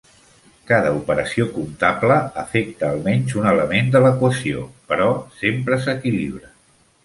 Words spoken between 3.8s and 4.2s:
de